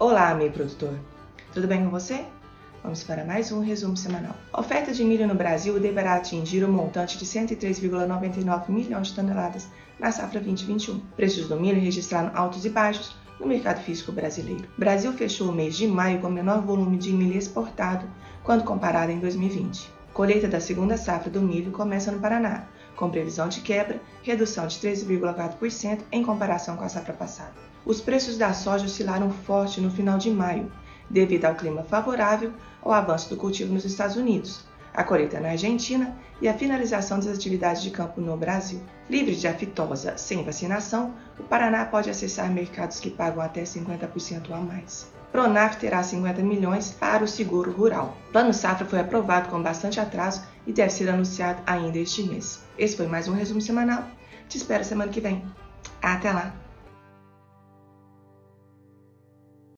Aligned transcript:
Olá, 0.00 0.30
amigo 0.30 0.54
produtor. 0.54 0.98
Tudo 1.52 1.68
bem 1.68 1.84
com 1.84 1.90
você? 1.90 2.24
Vamos 2.82 3.04
para 3.04 3.22
mais 3.22 3.52
um 3.52 3.60
resumo 3.60 3.98
semanal. 3.98 4.34
A 4.50 4.60
oferta 4.60 4.94
de 4.94 5.04
milho 5.04 5.28
no 5.28 5.34
Brasil 5.34 5.78
deverá 5.78 6.14
atingir 6.14 6.64
o 6.64 6.68
um 6.68 6.72
montante 6.72 7.18
de 7.18 7.26
103,99 7.26 8.70
milhões 8.70 9.08
de 9.08 9.14
toneladas 9.14 9.68
na 9.98 10.10
safra 10.10 10.40
2021. 10.40 11.00
Preços 11.14 11.48
do 11.48 11.60
milho 11.60 11.78
registraram 11.78 12.32
altos 12.34 12.64
e 12.64 12.70
baixos 12.70 13.14
no 13.38 13.46
mercado 13.46 13.82
físico 13.82 14.10
brasileiro. 14.10 14.64
O 14.74 14.80
Brasil 14.80 15.12
fechou 15.12 15.50
o 15.50 15.52
mês 15.52 15.76
de 15.76 15.86
maio 15.86 16.18
com 16.20 16.30
menor 16.30 16.62
volume 16.62 16.96
de 16.96 17.12
milho 17.12 17.36
exportado 17.36 18.08
quando 18.42 18.64
comparado 18.64 19.12
em 19.12 19.18
2020. 19.18 19.99
Colheita 20.12 20.48
da 20.48 20.60
segunda 20.60 20.96
safra 20.96 21.30
do 21.30 21.40
milho 21.40 21.70
começa 21.70 22.10
no 22.10 22.18
Paraná, 22.18 22.66
com 22.96 23.10
previsão 23.10 23.48
de 23.48 23.60
quebra, 23.60 24.00
redução 24.22 24.66
de 24.66 24.78
13,4% 24.78 26.00
em 26.10 26.22
comparação 26.22 26.76
com 26.76 26.84
a 26.84 26.88
safra 26.88 27.14
passada. 27.14 27.54
Os 27.84 28.00
preços 28.00 28.36
da 28.36 28.52
soja 28.52 28.86
oscilaram 28.86 29.30
forte 29.30 29.80
no 29.80 29.90
final 29.90 30.18
de 30.18 30.30
maio, 30.30 30.70
devido 31.08 31.44
ao 31.44 31.54
clima 31.54 31.84
favorável 31.84 32.52
ao 32.82 32.92
avanço 32.92 33.30
do 33.30 33.36
cultivo 33.36 33.72
nos 33.72 33.84
Estados 33.84 34.16
Unidos, 34.16 34.64
a 34.94 35.04
colheita 35.04 35.40
na 35.40 35.50
Argentina 35.50 36.16
e 36.40 36.48
a 36.48 36.54
finalização 36.54 37.18
das 37.18 37.28
atividades 37.28 37.82
de 37.82 37.90
campo 37.90 38.20
no 38.20 38.36
Brasil. 38.36 38.80
Livre 39.08 39.34
de 39.34 39.46
aftosa 39.46 40.16
sem 40.16 40.44
vacinação, 40.44 41.14
o 41.38 41.42
Paraná 41.42 41.84
pode 41.84 42.10
acessar 42.10 42.50
mercados 42.50 43.00
que 43.00 43.10
pagam 43.10 43.42
até 43.42 43.62
50% 43.62 44.52
a 44.52 44.56
mais. 44.56 45.08
Pronaf 45.32 45.76
terá 45.76 46.02
50 46.02 46.42
milhões 46.42 46.90
para 46.90 47.22
o 47.22 47.28
seguro 47.28 47.70
rural. 47.70 48.16
O 48.28 48.32
Plano 48.32 48.52
Safra 48.52 48.86
foi 48.86 48.98
aprovado 48.98 49.48
com 49.48 49.62
bastante 49.62 50.00
atraso 50.00 50.42
e 50.66 50.72
deve 50.72 50.90
ser 50.90 51.08
anunciado 51.08 51.62
ainda 51.66 51.98
este 51.98 52.22
mês. 52.24 52.60
Esse 52.76 52.96
foi 52.96 53.06
mais 53.06 53.28
um 53.28 53.34
resumo 53.34 53.60
semanal. 53.60 54.04
Te 54.48 54.56
espero 54.56 54.84
semana 54.84 55.12
que 55.12 55.20
vem. 55.20 55.44
Até 56.02 56.32
lá! 56.32 56.52